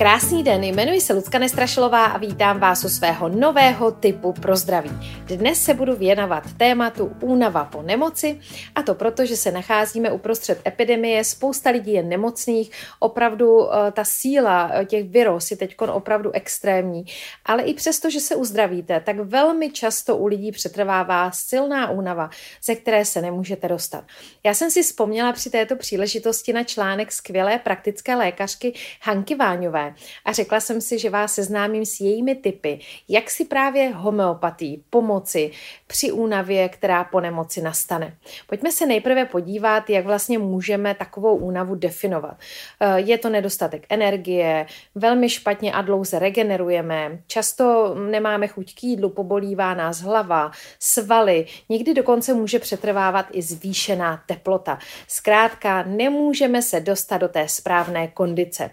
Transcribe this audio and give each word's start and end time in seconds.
Krásný 0.00 0.42
den, 0.42 0.64
jmenuji 0.64 1.00
se 1.00 1.12
Lucka 1.12 1.38
Nestrašilová 1.38 2.04
a 2.04 2.18
vítám 2.18 2.60
vás 2.60 2.84
u 2.84 2.88
svého 2.88 3.28
nového 3.28 3.90
typu 3.90 4.32
pro 4.32 4.56
zdraví. 4.56 4.90
Dnes 5.24 5.64
se 5.64 5.74
budu 5.74 5.96
věnovat 5.96 6.44
tématu 6.56 7.16
únava 7.20 7.64
po 7.64 7.82
nemoci 7.82 8.40
a 8.74 8.82
to 8.82 8.94
proto, 8.94 9.26
že 9.26 9.36
se 9.36 9.52
nacházíme 9.52 10.12
uprostřed 10.12 10.60
epidemie, 10.66 11.24
spousta 11.24 11.70
lidí 11.70 11.92
je 11.92 12.02
nemocných, 12.02 12.70
opravdu 12.98 13.72
eh, 13.72 13.92
ta 13.92 14.04
síla 14.04 14.70
eh, 14.72 14.84
těch 14.84 15.08
virus 15.08 15.50
je 15.50 15.56
teď 15.56 15.76
opravdu 15.80 16.30
extrémní, 16.32 17.04
ale 17.44 17.62
i 17.62 17.74
přesto, 17.74 18.10
že 18.10 18.20
se 18.20 18.36
uzdravíte, 18.36 19.00
tak 19.00 19.16
velmi 19.16 19.70
často 19.70 20.16
u 20.16 20.26
lidí 20.26 20.52
přetrvává 20.52 21.30
silná 21.30 21.90
únava, 21.90 22.30
ze 22.64 22.74
které 22.74 23.04
se 23.04 23.22
nemůžete 23.22 23.68
dostat. 23.68 24.04
Já 24.44 24.54
jsem 24.54 24.70
si 24.70 24.82
vzpomněla 24.82 25.32
při 25.32 25.50
této 25.50 25.76
příležitosti 25.76 26.52
na 26.52 26.64
článek 26.64 27.12
skvělé 27.12 27.58
praktické 27.58 28.16
lékařky 28.16 28.72
Hanky 29.02 29.34
Váňové, 29.34 29.89
a 30.24 30.32
řekla 30.32 30.60
jsem 30.60 30.80
si, 30.80 30.98
že 30.98 31.10
vás 31.10 31.34
seznámím 31.34 31.86
s 31.86 32.00
jejími 32.00 32.34
typy, 32.34 32.80
jak 33.08 33.30
si 33.30 33.44
právě 33.44 33.88
homeopatii 33.94 34.82
pomoci 34.90 35.50
při 35.86 36.12
únavě, 36.12 36.68
která 36.68 37.04
po 37.04 37.20
nemoci 37.20 37.62
nastane. 37.62 38.16
Pojďme 38.46 38.72
se 38.72 38.86
nejprve 38.86 39.24
podívat, 39.24 39.90
jak 39.90 40.06
vlastně 40.06 40.38
můžeme 40.38 40.94
takovou 40.94 41.36
únavu 41.36 41.74
definovat. 41.74 42.36
Eh, 42.80 43.00
je 43.00 43.18
to 43.18 43.28
nedostatek 43.28 43.86
energie, 43.88 44.66
velmi 44.94 45.28
špatně 45.28 45.72
a 45.72 45.82
dlouze 45.82 46.18
regenerujeme, 46.18 47.18
často 47.26 47.94
nemáme 47.94 48.48
chuť 48.48 48.74
k 48.74 48.84
jídlu, 48.84 49.08
pobolívá 49.10 49.74
nás 49.74 50.00
hlava, 50.00 50.50
svaly, 50.78 51.46
někdy 51.68 51.94
dokonce 51.94 52.34
může 52.34 52.58
přetrvávat 52.58 53.26
i 53.32 53.42
zvýšená 53.42 54.22
teplota. 54.26 54.78
Zkrátka, 55.08 55.82
nemůžeme 55.82 56.62
se 56.62 56.80
dostat 56.80 57.18
do 57.18 57.28
té 57.28 57.48
správné 57.48 58.08
kondice. 58.08 58.70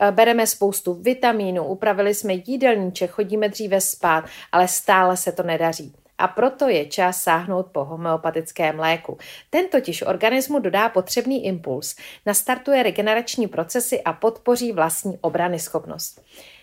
Eh, 0.00 0.12
bereme 0.12 0.46
spoustu 0.60 0.94
vitamínů, 0.94 1.64
upravili 1.64 2.14
jsme 2.14 2.34
jídelníček, 2.34 3.10
chodíme 3.10 3.48
dříve 3.48 3.80
spát, 3.80 4.24
ale 4.52 4.68
stále 4.68 5.16
se 5.16 5.32
to 5.32 5.42
nedaří 5.42 5.94
a 6.18 6.28
proto 6.28 6.68
je 6.68 6.86
čas 6.86 7.22
sáhnout 7.22 7.66
po 7.72 7.84
homeopatickém 7.84 8.78
léku. 8.78 9.18
Ten 9.50 9.68
totiž 9.68 10.02
organismu 10.02 10.58
dodá 10.58 10.88
potřebný 10.88 11.44
impuls, 11.44 11.96
nastartuje 12.26 12.82
regenerační 12.82 13.48
procesy 13.48 14.02
a 14.02 14.12
podpoří 14.12 14.72
vlastní 14.72 15.18
obrany 15.20 15.58
schopnost. 15.58 16.22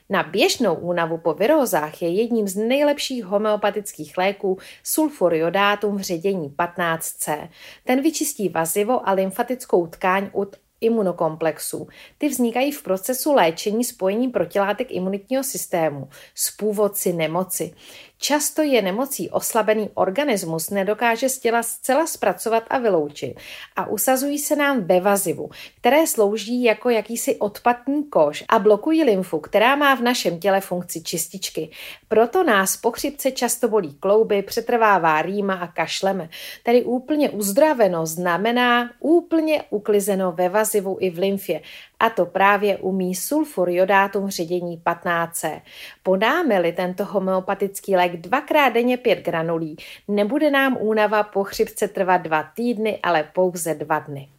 Na 0.09 0.23
běžnou 0.23 0.75
únavu 0.75 1.17
po 1.17 1.33
virózách 1.33 2.01
je 2.01 2.09
jedním 2.09 2.47
z 2.47 2.55
nejlepších 2.55 3.25
homeopatických 3.25 4.17
léků 4.17 4.57
sulfur 4.83 5.33
jodátum 5.33 5.97
v 5.97 6.01
ředění 6.01 6.49
15C. 6.49 7.49
Ten 7.83 8.01
vyčistí 8.01 8.49
vazivo 8.49 9.09
a 9.09 9.11
lymfatickou 9.11 9.87
tkáň 9.87 10.29
od 10.33 10.55
imunokomplexů. 10.81 11.87
Ty 12.17 12.29
vznikají 12.29 12.71
v 12.71 12.83
procesu 12.83 13.33
léčení 13.33 13.83
spojení 13.83 14.27
protilátek 14.27 14.87
imunitního 14.91 15.43
systému 15.43 16.09
s 16.35 16.51
původci 16.51 17.13
nemoci. 17.13 17.73
Často 18.17 18.61
je 18.61 18.81
nemocí 18.81 19.29
oslabený 19.29 19.89
organismus 19.93 20.69
nedokáže 20.69 21.29
z 21.29 21.39
těla 21.39 21.63
zcela 21.63 22.07
zpracovat 22.07 22.63
a 22.69 22.77
vyloučit 22.77 23.39
a 23.75 23.87
usazují 23.87 24.39
se 24.39 24.55
nám 24.55 24.83
ve 24.83 24.99
vazivu, 24.99 25.49
které 25.77 26.07
slouží 26.07 26.63
jako 26.63 26.89
jakýsi 26.89 27.35
odpadní 27.35 28.03
koš 28.03 28.43
a 28.49 28.59
blokují 28.59 29.03
lymfu, 29.03 29.39
která 29.39 29.75
má 29.75 29.95
v 29.95 30.01
našem 30.01 30.39
těle 30.39 30.61
funkci 30.61 31.01
čističky. 31.03 31.69
Proto 32.07 32.43
nás 32.43 32.77
po 32.77 32.91
chřipce 32.91 33.31
často 33.31 33.67
bolí 33.67 33.93
klouby, 33.99 34.41
přetrvává 34.41 35.21
rýma 35.21 35.53
a 35.53 35.67
kašleme. 35.67 36.29
Tedy 36.63 36.83
úplně 36.83 37.29
uzdraveno 37.29 38.05
znamená 38.05 38.91
úplně 38.99 39.63
uklizeno 39.69 40.31
ve 40.31 40.49
vazivu 40.49 40.97
i 40.99 41.09
v 41.09 41.17
lymfě 41.17 41.61
a 41.99 42.09
to 42.09 42.25
právě 42.25 42.77
umí 42.77 43.15
sulfur 43.15 43.69
jodátum 43.69 44.29
ředění 44.29 44.81
15C. 44.85 45.61
Podáme-li 46.03 46.71
tento 46.71 47.05
homeopatický 47.05 47.95
lék 47.95 48.06
dvakrát 48.15 48.69
denně 48.69 48.97
5 48.97 49.19
granulí, 49.25 49.77
nebude 50.07 50.51
nám 50.51 50.77
únava 50.79 51.23
po 51.23 51.43
chřipce 51.43 51.87
trvat 51.87 52.17
dva 52.17 52.43
týdny, 52.43 52.99
ale 53.03 53.29
pouze 53.33 53.75
dva 53.75 53.99
dny. 53.99 54.29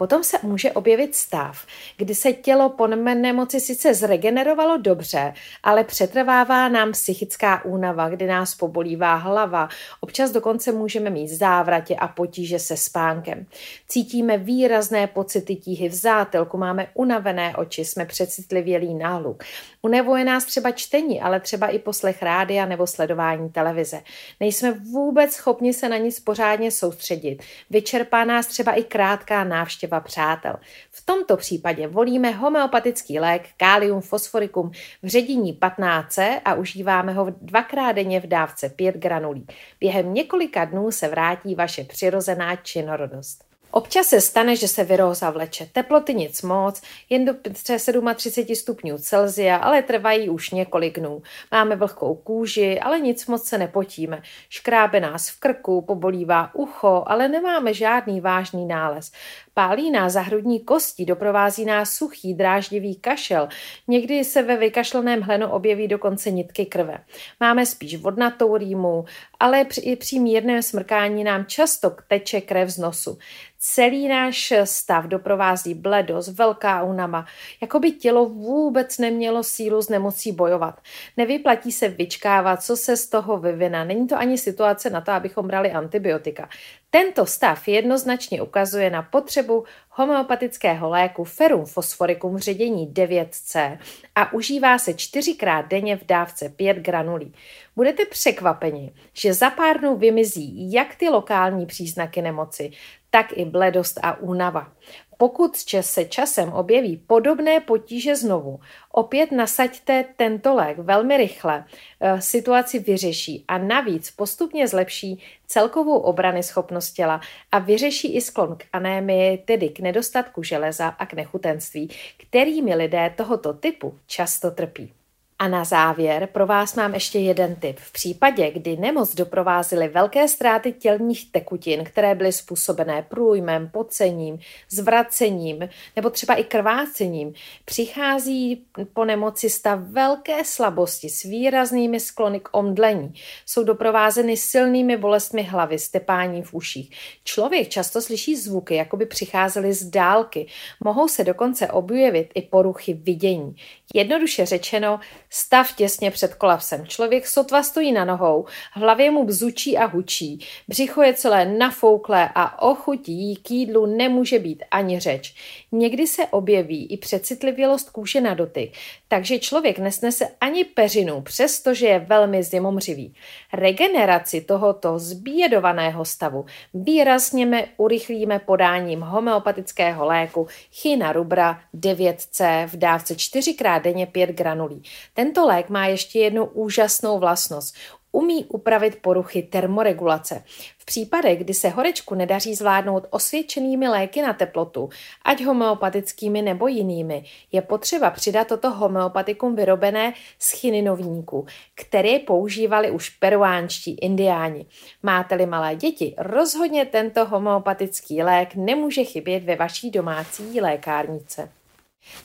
Potom 0.00 0.24
se 0.24 0.38
může 0.42 0.72
objevit 0.72 1.14
stav, 1.14 1.66
kdy 1.96 2.14
se 2.14 2.32
tělo 2.32 2.68
po 2.68 2.86
nemoci 2.86 3.60
sice 3.60 3.94
zregenerovalo 3.94 4.76
dobře, 4.76 5.34
ale 5.62 5.84
přetrvává 5.84 6.68
nám 6.68 6.92
psychická 6.92 7.64
únava, 7.64 8.08
kdy 8.08 8.26
nás 8.26 8.54
pobolívá 8.54 9.14
hlava, 9.14 9.68
občas 10.00 10.30
dokonce 10.30 10.72
můžeme 10.72 11.10
mít 11.10 11.28
závratě 11.28 11.96
a 11.96 12.08
potíže 12.08 12.58
se 12.58 12.76
spánkem. 12.76 13.46
Cítíme 13.88 14.38
výrazné 14.38 15.06
pocity 15.06 15.56
tíhy 15.56 15.88
v 15.88 15.94
zátelku, 15.94 16.58
máme 16.58 16.86
unavené 16.94 17.56
oči, 17.56 17.84
jsme 17.84 18.06
přecitlivělí 18.06 18.94
na 18.94 19.16
hluk. 19.16 19.44
Unevuje 19.82 20.24
nás 20.24 20.44
třeba 20.44 20.70
čtení, 20.70 21.20
ale 21.20 21.40
třeba 21.40 21.66
i 21.66 21.78
poslech 21.78 22.22
rádia 22.22 22.66
nebo 22.66 22.86
sledování 22.86 23.48
televize. 23.50 24.02
Nejsme 24.40 24.72
vůbec 24.72 25.32
schopni 25.32 25.74
se 25.74 25.88
na 25.88 25.96
nic 25.96 26.20
pořádně 26.20 26.70
soustředit. 26.70 27.42
Vyčerpá 27.70 28.24
nás 28.24 28.46
třeba 28.46 28.72
i 28.72 28.84
krátká 28.84 29.44
návštěva 29.44 29.87
návštěva 29.88 30.00
přátel. 30.00 30.56
V 30.90 31.06
tomto 31.06 31.36
případě 31.36 31.86
volíme 31.86 32.30
homeopatický 32.30 33.20
lék 33.20 33.48
Kalium 33.56 34.00
fosforicum 34.00 34.70
v 35.02 35.06
ředění 35.08 35.54
15C 35.54 36.40
a 36.44 36.54
užíváme 36.54 37.12
ho 37.12 37.26
dvakrát 37.30 37.92
denně 37.92 38.20
v 38.20 38.26
dávce 38.26 38.68
5 38.68 38.96
granulí. 38.96 39.46
Během 39.80 40.14
několika 40.14 40.64
dnů 40.64 40.90
se 40.90 41.08
vrátí 41.08 41.54
vaše 41.54 41.84
přirozená 41.84 42.56
činorodost. 42.56 43.47
Občas 43.70 44.06
se 44.06 44.20
stane, 44.20 44.56
že 44.56 44.68
se 44.68 44.84
viróza 44.84 45.30
vleče. 45.30 45.68
Teploty 45.72 46.14
nic 46.14 46.42
moc, 46.42 46.82
jen 47.10 47.24
do 47.24 47.34
37 47.34 48.54
stupňů 48.54 48.98
Celzia, 48.98 49.56
ale 49.56 49.82
trvají 49.82 50.28
už 50.28 50.50
několik 50.50 50.98
dnů. 50.98 51.22
Máme 51.52 51.76
vlhkou 51.76 52.14
kůži, 52.14 52.80
ale 52.80 53.00
nic 53.00 53.26
moc 53.26 53.48
se 53.48 53.58
nepotíme. 53.58 54.22
Škrábe 54.48 55.00
nás 55.00 55.28
v 55.28 55.40
krku, 55.40 55.80
pobolívá 55.82 56.54
ucho, 56.54 57.04
ale 57.06 57.28
nemáme 57.28 57.74
žádný 57.74 58.20
vážný 58.20 58.66
nález. 58.66 59.12
Pálí 59.54 59.90
nás 59.90 60.12
za 60.12 60.20
hrudní 60.20 60.60
kostí, 60.60 61.04
doprovází 61.04 61.64
nás 61.64 61.90
suchý, 61.90 62.34
dráždivý 62.34 62.96
kašel. 62.96 63.48
Někdy 63.88 64.24
se 64.24 64.42
ve 64.42 64.56
vykašleném 64.56 65.20
hlenu 65.20 65.48
objeví 65.48 65.88
dokonce 65.88 66.30
nitky 66.30 66.66
krve. 66.66 66.98
Máme 67.40 67.66
spíš 67.66 67.96
vodnatou 67.96 68.56
rýmu, 68.56 69.04
ale 69.40 69.64
při, 69.64 69.96
při 69.96 70.18
mírném 70.18 70.62
smrkání 70.62 71.24
nám 71.24 71.46
často 71.46 71.96
teče 72.08 72.40
krev 72.40 72.68
z 72.68 72.78
nosu. 72.78 73.18
Celý 73.60 74.08
náš 74.08 74.52
stav 74.64 75.04
doprovází 75.04 75.74
bledost, 75.74 76.28
velká 76.28 76.82
únava, 76.82 77.24
jako 77.60 77.80
by 77.80 77.92
tělo 77.92 78.26
vůbec 78.26 78.98
nemělo 78.98 79.44
sílu 79.44 79.82
s 79.82 79.88
nemocí 79.88 80.32
bojovat. 80.32 80.80
Nevyplatí 81.16 81.72
se 81.72 81.88
vyčkávat, 81.88 82.62
co 82.62 82.76
se 82.76 82.96
z 82.96 83.08
toho 83.08 83.38
vyvine. 83.38 83.84
Není 83.84 84.06
to 84.06 84.16
ani 84.16 84.38
situace 84.38 84.90
na 84.90 85.00
to, 85.00 85.12
abychom 85.12 85.46
brali 85.46 85.72
antibiotika. 85.72 86.48
Tento 86.90 87.26
stav 87.26 87.68
jednoznačně 87.68 88.42
ukazuje 88.42 88.90
na 88.90 89.02
potřebu 89.02 89.64
homeopatického 89.90 90.88
léku 90.88 91.24
Ferrum 91.24 91.64
fosforicum 91.64 92.38
ředění 92.38 92.88
9C 92.92 93.78
a 94.14 94.32
užívá 94.32 94.78
se 94.78 94.94
čtyřikrát 94.94 95.62
denně 95.62 95.96
v 95.96 96.06
dávce 96.06 96.48
5 96.48 96.76
granulí. 96.76 97.34
Budete 97.76 98.04
překvapeni, 98.04 98.92
že 99.12 99.34
za 99.34 99.50
pár 99.50 99.78
dnů 99.78 99.96
vymizí 99.96 100.72
jak 100.72 100.94
ty 100.94 101.08
lokální 101.08 101.66
příznaky 101.66 102.22
nemoci, 102.22 102.70
tak 103.10 103.32
i 103.36 103.44
bledost 103.44 104.00
a 104.02 104.20
únava. 104.20 104.72
Pokud 105.16 105.56
se 105.80 106.04
časem 106.04 106.52
objeví 106.52 106.96
podobné 106.96 107.60
potíže 107.60 108.16
znovu, 108.16 108.60
opět 108.92 109.32
nasaďte 109.32 110.04
tento 110.16 110.54
lék 110.54 110.78
velmi 110.78 111.16
rychle, 111.16 111.64
eh, 112.00 112.20
situaci 112.20 112.78
vyřeší 112.78 113.44
a 113.48 113.58
navíc 113.58 114.10
postupně 114.10 114.68
zlepší 114.68 115.22
celkovou 115.46 115.98
obrany 115.98 116.42
schopnost 116.42 116.92
těla 116.92 117.20
a 117.52 117.58
vyřeší 117.58 118.16
i 118.16 118.20
sklon 118.20 118.56
k 118.56 118.64
anémii, 118.72 119.38
tedy 119.38 119.68
k 119.68 119.80
nedostatku 119.80 120.42
železa 120.42 120.88
a 120.88 121.06
k 121.06 121.12
nechutenství, 121.12 121.90
kterými 122.16 122.74
lidé 122.74 123.14
tohoto 123.16 123.52
typu 123.52 123.98
často 124.06 124.50
trpí. 124.50 124.92
A 125.40 125.48
na 125.48 125.64
závěr 125.64 126.28
pro 126.32 126.46
vás 126.46 126.74
mám 126.74 126.94
ještě 126.94 127.18
jeden 127.18 127.56
tip. 127.56 127.78
V 127.78 127.92
případě, 127.92 128.50
kdy 128.50 128.76
nemoc 128.76 129.14
doprovázely 129.14 129.88
velké 129.88 130.28
ztráty 130.28 130.72
tělních 130.72 131.32
tekutin, 131.32 131.84
které 131.84 132.14
byly 132.14 132.32
způsobené 132.32 133.02
průjmem, 133.02 133.68
pocením, 133.68 134.38
zvracením 134.70 135.68
nebo 135.96 136.10
třeba 136.10 136.34
i 136.34 136.44
krvácením, 136.44 137.32
přichází 137.64 138.64
po 138.92 139.04
nemoci 139.04 139.50
stav 139.50 139.80
velké 139.80 140.44
slabosti 140.44 141.08
s 141.08 141.22
výraznými 141.22 142.00
sklony 142.00 142.40
k 142.40 142.48
omdlení. 142.52 143.14
Jsou 143.46 143.64
doprovázeny 143.64 144.36
silnými 144.36 144.96
bolestmi 144.96 145.42
hlavy, 145.42 145.78
stepáním 145.78 146.42
v 146.42 146.54
uších. 146.54 146.90
Člověk 147.24 147.68
často 147.68 148.02
slyší 148.02 148.36
zvuky, 148.36 148.74
jako 148.74 148.96
by 148.96 149.06
přicházely 149.06 149.72
z 149.72 149.84
dálky. 149.84 150.46
Mohou 150.84 151.08
se 151.08 151.24
dokonce 151.24 151.68
objevit 151.68 152.30
i 152.34 152.42
poruchy 152.42 152.94
vidění. 152.94 153.56
Jednoduše 153.94 154.46
řečeno, 154.46 155.00
Stav 155.30 155.76
těsně 155.76 156.10
před 156.10 156.34
kolapsem. 156.34 156.86
Člověk 156.86 157.26
sotva 157.26 157.62
stojí 157.62 157.92
na 157.92 158.04
nohou, 158.04 158.44
hlavě 158.72 159.10
mu 159.10 159.24
bzučí 159.24 159.78
a 159.78 159.86
hučí, 159.86 160.46
břicho 160.68 161.02
je 161.02 161.14
celé 161.14 161.44
nafouklé 161.44 162.28
a 162.34 162.62
o 162.62 162.74
chutí 162.74 163.36
k 163.36 163.50
jídlu 163.50 163.86
nemůže 163.86 164.38
být 164.38 164.62
ani 164.70 165.00
řeč. 165.00 165.34
Někdy 165.72 166.06
se 166.06 166.26
objeví 166.26 166.86
i 166.86 166.96
přecitlivělost 166.96 167.90
kůže 167.90 168.20
na 168.20 168.34
dotyk, 168.34 168.72
takže 169.08 169.38
člověk 169.38 169.78
nesnese 169.78 170.28
ani 170.40 170.64
peřinu, 170.64 171.20
přestože 171.20 171.86
je 171.86 171.98
velmi 171.98 172.42
zimomřivý. 172.42 173.14
Regeneraci 173.52 174.40
tohoto 174.40 174.98
zbíjedovaného 174.98 176.04
stavu 176.04 176.46
výrazně 176.74 177.68
urychlíme 177.76 178.38
podáním 178.38 179.00
homeopatického 179.00 180.06
léku 180.06 180.46
China 180.72 181.12
Rubra 181.12 181.60
9C 181.74 182.66
v 182.66 182.76
dávce 182.76 183.16
4 183.16 183.54
krát 183.54 183.78
denně 183.78 184.06
5 184.06 184.30
granulí. 184.30 184.82
Tento 185.18 185.46
lék 185.46 185.68
má 185.68 185.86
ještě 185.86 186.18
jednu 186.18 186.44
úžasnou 186.44 187.18
vlastnost. 187.18 187.74
Umí 188.12 188.44
upravit 188.44 189.02
poruchy 189.02 189.42
termoregulace. 189.42 190.44
V 190.78 190.84
případech, 190.84 191.38
kdy 191.38 191.54
se 191.54 191.68
horečku 191.68 192.14
nedaří 192.14 192.54
zvládnout 192.54 193.06
osvědčenými 193.10 193.88
léky 193.88 194.22
na 194.22 194.32
teplotu, 194.32 194.88
ať 195.24 195.44
homeopatickými 195.44 196.42
nebo 196.42 196.68
jinými, 196.68 197.24
je 197.52 197.62
potřeba 197.62 198.10
přidat 198.10 198.48
toto 198.48 198.70
homeopatikum 198.70 199.56
vyrobené 199.56 200.14
z 200.38 200.60
chininovníku, 200.60 201.46
které 201.74 202.18
používali 202.18 202.90
už 202.90 203.10
peruánští 203.10 203.94
indiáni. 203.94 204.66
Máte-li 205.02 205.46
malé 205.46 205.76
děti, 205.76 206.14
rozhodně 206.18 206.84
tento 206.84 207.24
homeopatický 207.24 208.22
lék 208.22 208.54
nemůže 208.54 209.04
chybět 209.04 209.44
ve 209.44 209.56
vaší 209.56 209.90
domácí 209.90 210.60
lékárnice. 210.60 211.57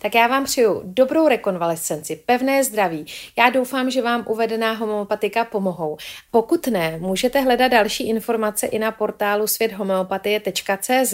Tak 0.02 0.16
já 0.16 0.28
vám 0.28 0.44
přeju 0.44 0.82
dobrou 0.84 1.28
rekonvalescenci, 1.28 2.16
pevné 2.26 2.64
zdraví. 2.64 3.06
Já 3.38 3.50
doufám, 3.50 3.90
že 3.90 4.02
vám 4.02 4.26
uvedená 4.28 4.72
homeopatika 4.72 5.46
pomohou. 5.46 5.98
Pokud 6.32 6.68
ne, 6.68 6.98
můžete 7.00 7.42
hledat 7.42 7.68
další 7.68 8.10
informace 8.10 8.68
i 8.68 8.80
na 8.80 8.92
portálu 8.92 9.48
světhomeopatie.cz 9.48 11.14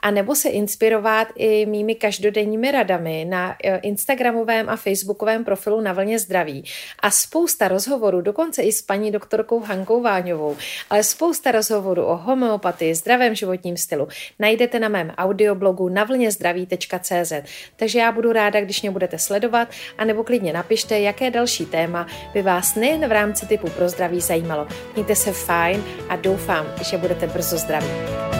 a 0.00 0.10
nebo 0.10 0.34
se 0.34 0.48
inspirovat 0.48 1.28
i 1.36 1.66
mými 1.66 1.94
každodenními 1.94 2.70
radami 2.70 3.24
na 3.24 3.56
eh, 3.64 3.76
Instagramovém 3.76 4.68
a 4.68 4.76
Facebookovém 4.76 5.44
profilu 5.44 5.80
na 5.80 5.92
vlně 5.92 6.18
zdraví. 6.18 6.64
A 7.00 7.10
spousta 7.10 7.68
rozhovorů, 7.68 8.20
dokonce 8.20 8.62
i 8.62 8.72
s 8.72 8.82
paní 8.82 9.10
doktorkou 9.10 9.60
Hankou 9.60 10.02
Váňovou, 10.02 10.56
ale 10.90 11.02
spousta 11.02 11.52
rozhovorů 11.52 12.04
o 12.04 12.16
homeopatii, 12.16 12.94
zdravém 12.94 13.34
životním 13.34 13.76
stylu 13.76 14.08
najdete 14.38 14.78
na 14.78 14.88
mém 14.88 15.12
audioblogu 15.18 15.88
na 15.88 16.04
vlně 16.04 16.30
zdraví.cz. 16.30 17.32
Takže 17.76 17.87
takže 17.88 17.98
já 17.98 18.12
budu 18.12 18.32
ráda, 18.32 18.60
když 18.60 18.82
mě 18.82 18.90
budete 18.90 19.18
sledovat, 19.18 19.68
anebo 19.98 20.24
klidně 20.24 20.52
napište, 20.52 21.00
jaké 21.00 21.30
další 21.30 21.66
téma 21.66 22.06
by 22.34 22.42
vás 22.42 22.74
nejen 22.74 23.08
v 23.08 23.12
rámci 23.12 23.46
typu 23.46 23.70
pro 23.70 23.88
zdraví 23.88 24.20
zajímalo. 24.20 24.68
Mějte 24.94 25.16
se 25.16 25.32
fajn 25.32 25.84
a 26.08 26.16
doufám, 26.16 26.66
že 26.82 26.98
budete 26.98 27.26
brzo 27.26 27.56
zdraví. 27.58 28.37